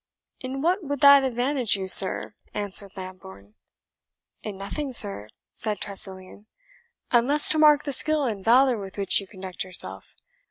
[0.39, 3.53] "In what would that advantage you, sir?" answered Lambourne.
[4.41, 6.47] "In nothing, sir," said Tressilian,
[7.11, 10.15] "unless to mark the skill and valour with which you conduct yourself.